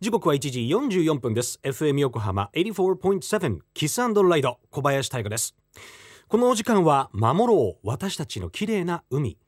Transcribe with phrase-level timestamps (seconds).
[0.00, 0.60] 時刻は1時
[1.00, 1.58] 44分です。
[1.64, 5.56] FM 横浜84.7 KISS & RIDE 小林大河です。
[6.28, 9.38] このお時間は守ろう私たちの綺麗な海。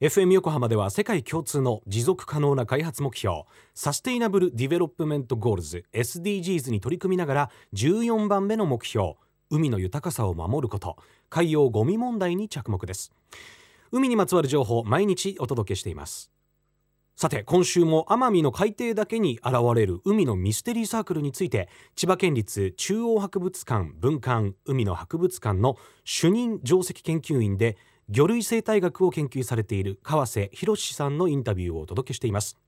[0.00, 3.44] FM 横浜では世界共通の持続可能な開発目標
[3.74, 9.14] サステイナブル・ディベロップメント・ゴールズ SDGs に取り組みながら14番目の目標
[9.50, 10.96] 海の豊かさを守ること
[11.30, 13.12] 海洋ゴミ問題に着目です。
[13.92, 16.31] 海にまつわる情報毎日お届けしています。
[17.14, 27.76] さて今週も奄美の海底だけに現れる海のミステリーサークルについて千葉県立中央博物館文館海の博物館の主任上席研究員で
[28.08, 32.58] 魚類生態学を研究されている川瀬博さんのインタビューをお届けしています。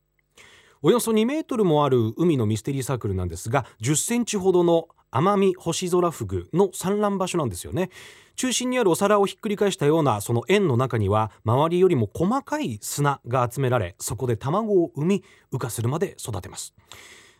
[0.82, 7.90] およそ2メートルもある海のミステリーサークルなんですが10センチほどの奄美星空フグの産卵場所なんですよね。
[8.36, 16.74] 中心にあるお皿をひっくり返したようなその円の中には周りよりも細かい砂が集められそこで卵を産み羽化するまで育てます。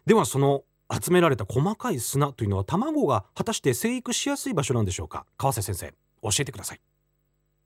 [0.07, 5.27] ではその集められた細かい砂というのは卵が果たして生育しやすい場所なんでしょうか？
[5.37, 6.81] 川瀬先生教えてください。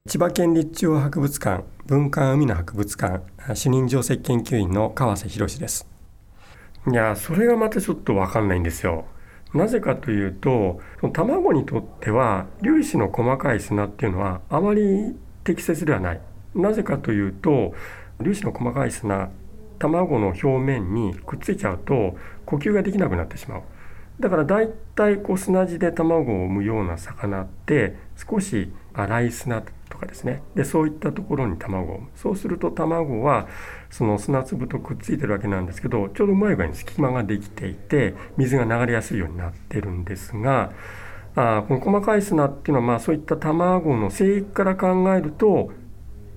[0.09, 5.87] 千葉県立中央博物館文化海の博物館主任上席研究員の川瀬博です。
[6.91, 9.05] いやそれがまたちょっと分かんないんですよ
[9.55, 16.21] なぜかというとその卵にとっては粒子の細かい砂っていうのはあまり適切ではない。
[16.55, 17.75] なぜかというと
[18.19, 19.31] 粒子の細かい砂
[19.79, 23.63] 卵の表面にくっついちゃうと呼吸ができなくなってしまう。
[24.21, 29.63] だからだいたいこう砂地で卵を産むような魚って少し粗い砂
[29.99, 33.49] とかですねでそういったところに卵をそうすると卵は
[33.91, 40.73] その砂粒とくっついてるわけなんですけどちょうどうまい具合に隙間ができていて水が流れやすいようになってるんですが
[41.35, 45.71] あこの細かい砂っていうのはまあそういった卵の生育から考えると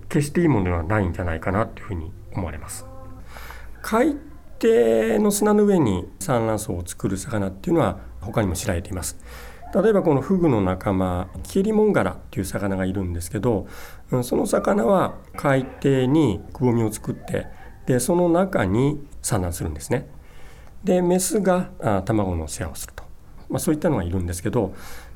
[0.10, 2.86] 決していいものではないんじゃないかなというふうに思われます。
[3.82, 4.18] 海
[4.62, 9.18] 底の砂の上に産卵層を作る魚っていうのは他にも知られています。
[9.74, 13.68] 例えばこのフグの仲間キリモンガラっていう魚がいるんですけど
[14.24, 17.48] その魚は海底にくぼみを作って
[17.86, 20.08] でその中に産卵するんですね。
[20.84, 21.70] でメスが
[22.06, 23.04] 卵の世話をすると、
[23.50, 24.74] まあ、そういったのがいるんですけど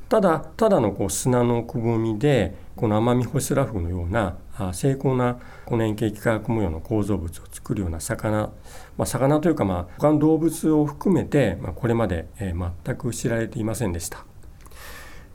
[0.08, 4.36] ただただのこう砂のくぼみでこのアマミホシラフグのような
[4.72, 8.52] 精巧なこの円形幾何学模様の構造物を作るような魚、
[8.96, 14.24] まあ、魚というかまあ他の動物を含めて、まあ、これまで全く知られていませんでした。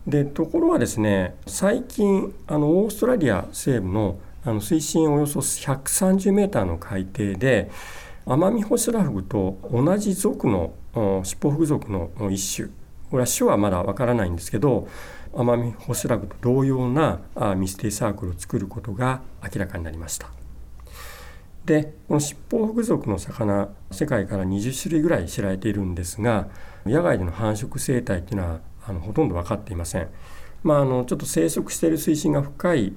[0.08, 7.70] でところがですね最近あのオーストラリア西部のあの水深およそ130メーターの海底で
[8.26, 10.74] アマミホシラフグと同じ属の
[11.24, 12.70] シッポフグ属の一種
[13.12, 14.88] これは種はまだわからないんですけど
[15.36, 17.20] アマミホシラフグと同様な
[17.56, 20.30] ミステリーサークルを作ることが明らかになりました。
[21.66, 26.48] でこのシッポフグ属の魚世界から20種類ぐらい知られているんですが
[26.86, 30.10] 野外での繁殖生態っていうのはあのほとんど分かっていません。
[30.64, 32.94] まあ、あのちょっと生息している水深が深い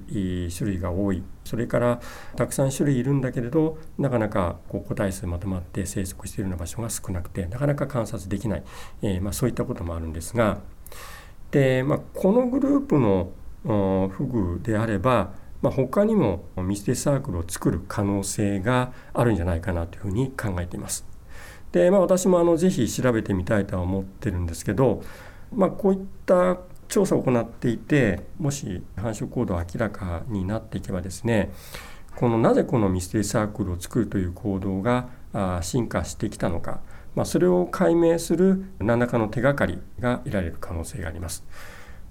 [0.55, 1.99] 種類が多いそれから
[2.35, 8.63] たくさん種類いるんだけれどなかなかこう個体数まとまって生息しているような場所が少なくてなかなか観察できない、
[9.01, 10.59] えー、まあ、そういったこともあるんですが
[11.49, 13.31] で、まあ、このグループの
[13.63, 21.07] フグであれば、まあ、他にもミステサークルを作る可能性があるんじゃないかなというふうに考えています。
[21.71, 25.01] で、まあ、私もあのぜひ調べてみたいとは思ってるんですけど
[25.55, 26.57] まあ、こういった
[26.87, 31.51] 調査を行っていてもし繁殖行動明らかになっていけばですね
[32.15, 35.09] このなぜこのミステリーサークルを作るという行動が
[35.61, 36.79] 進化してきたのか、
[37.15, 41.43] まあ、それを解明する何らかの手がかりが得られる可能性があります。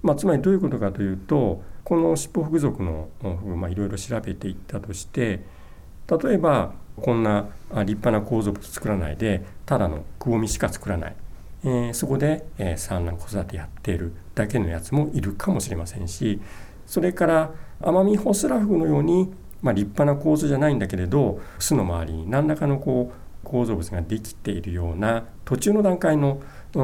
[0.03, 5.43] まあ、つまりどういうことかというとこの尻尾フグ属のフグ、まあ、いろいろ調べていったとして
[6.07, 11.15] 例えばこんな立派な構造物作らないでただのくぼみしか作らない
[11.65, 16.39] えー、そこで、えー、産卵子育てやっているだけのやつもいるかもしれませんし
[16.85, 19.33] それからアマミホスラフグのように、
[19.63, 26.41] まあ、立派な構造じゃないんだけれど巣の周りに何らかのこう構造物ができているような途中の段階の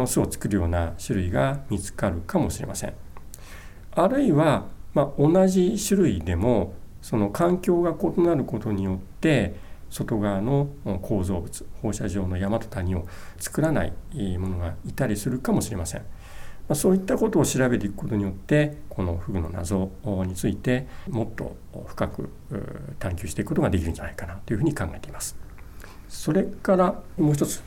[0.07, 2.93] 巣を作るような種類が見つかるかもしれません。
[3.93, 9.55] あるいは、まあ、同じ種類でもその環境が異なることによって
[9.91, 10.69] 外側の
[11.03, 13.05] 構造物放射状の山と谷を
[13.37, 13.93] 作らない
[14.39, 16.01] ものがいたりするかもしれません。
[16.67, 19.91] まそういったことを調べていくことによってこのフグの謎
[20.25, 21.57] についてもっと
[21.87, 22.29] 深く
[22.99, 25.35] 探求していくことができるんじゃないかなというふうに考えています。
[26.07, 27.61] それからもう一つ、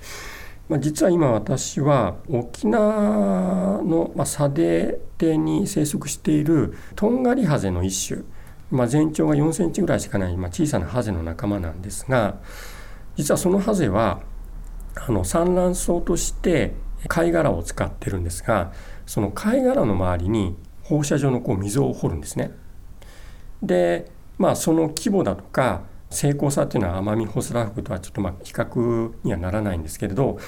[0.69, 8.23] まあ、実は今私は沖縄の、まあ、砂泥底に生息しているトンガリハゼの一種
[8.70, 12.38] まあ、全長が4センチぐらいしかない、まあ、小さなハゼの仲間なんですが
[13.16, 14.22] 実はそのハゼは
[14.96, 16.75] あの産卵巣として
[17.08, 18.72] 貝殻を使ってるんですが
[19.06, 22.52] その貝殻の周りに放射状のこう溝を掘るんですね。
[23.62, 30.38] でまあその規模だとか成功さっていうのは奄美ホスラフグとはちょっとまあ比較にはならないんですけれど、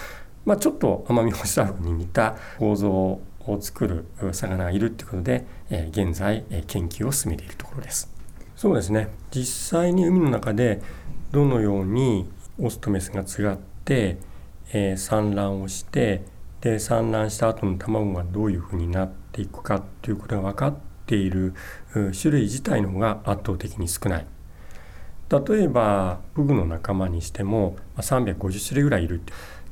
[0.44, 8.12] まあ、ちょっと奄美ホスラフグに似た構造を作る魚がいるっていうことで、えー、現在、えー、研究を進めているところです。
[8.56, 10.80] そうですね実際に海の中で
[11.30, 12.26] どのように
[12.58, 14.16] オスとメスがつがって、
[14.72, 16.24] えー、産卵をして
[16.62, 20.76] で産卵した後の卵がどういうふうになっていくかということが分かっ
[21.06, 21.54] ている
[21.92, 24.26] 種類自体の方が圧倒的に少ない。
[25.28, 29.20] 例えばフグの仲間にしても350種類ぐらいいる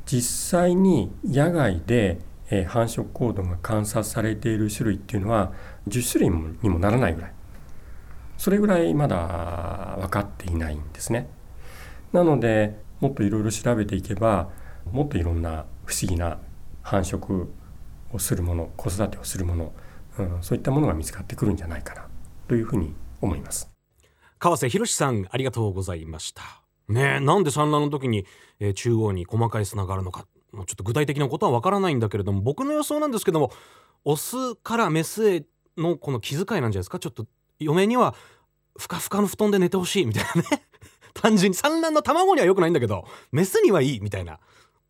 [0.04, 2.18] 実際に野外で
[2.60, 5.52] え繁殖行動が観察されている種類っていうのは
[5.88, 7.32] 10種類にもならないぐらい
[8.36, 11.28] それぐらいまだ分かっていないんですね。
[12.12, 14.50] なのでもっといろいろ調べていけば
[14.90, 16.38] もっといろんな不思議な
[16.82, 17.48] 繁殖
[18.12, 19.72] をするもの子育てをするもの、
[20.18, 22.06] うん、そういったものが見つかってくるんじゃないかな
[22.46, 23.74] というふうに思います。
[24.38, 26.42] 川瀬博さんありがとうございました
[26.88, 28.26] ねなんで産卵の時に、
[28.60, 30.26] えー、中央に細かい砂があるのか
[30.64, 33.50] ちょっと具体的なことはわからないんだけれども僕の予想なんですけども
[34.04, 35.44] オスからメスへ
[35.76, 36.98] のこの気遣いなんじゃないですか？
[36.98, 37.26] ちょっと
[37.58, 38.14] 嫁には
[38.78, 40.48] ふかふかの布団で寝てほしいみたいなね。
[41.14, 44.38] 単純に産卵の卵には良くないんだけどメスにはいいみたいな。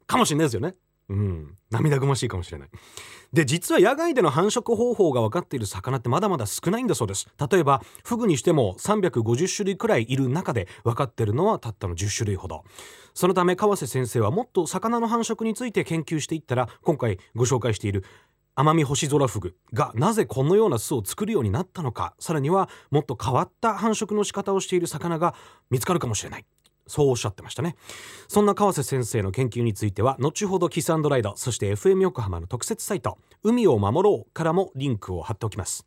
[0.07, 0.75] かもしれないですよね。
[1.09, 1.59] うん。
[1.71, 2.69] 涙ぐましいかもしれない。
[3.33, 7.29] で実は野外での繁殖方法が分かっている魚ってまだまだ少ないんだそうです。
[7.51, 12.65] 例えばフグにしても350種類くらいいる中で分かっているのはたったの10種類ほど。
[13.13, 18.05] そのため川瀬先生はもっと魚の繁殖について研究していったら今回ご紹介している
[18.57, 25.35] アマミホシゾラフグがなぜこのような巣を作るようになったのかさらにはもっと変わった繁殖の仕方をしている魚が
[25.71, 26.47] 見つかるかもしれない。
[26.87, 27.77] そうおっしゃってましたね。
[28.29, 35.87] そんな川瀬先生の研究については後ほどキスライドそして FM 横浜の特設サイト海を守ろうからもリンクを貼っておきます。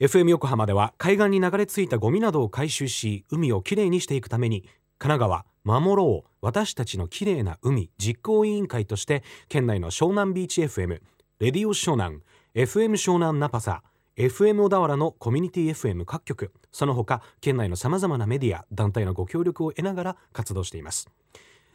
[0.00, 4.62] FM 横浜では海岸に流れ着いたゴミなどを回収し海をきれいにしていくために
[4.98, 11.00] 神奈川守ろう私たちのきれいな海実行委員会として県内の湘南ビーチ FM
[11.38, 12.20] レディオ湘南
[12.54, 13.82] FM 湘南ナパサ
[14.20, 16.52] FM 小田原のコミュニティ FM 各局。
[16.72, 21.08] その他県内のさまざまなメディア団体のご協力を得ながら活動しています。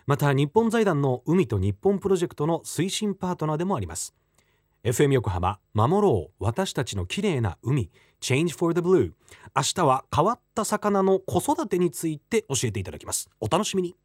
[0.06, 4.14] また日本財団の海と日本プロジェクトの推進パートナーでもあります。
[4.84, 7.90] FM 横浜守ろう私たちの綺麗な海
[8.22, 9.14] Change for the Blue
[9.56, 13.28] 明日は変わった魚の子育てについて教えていただきます。
[13.42, 13.96] お楽しみに。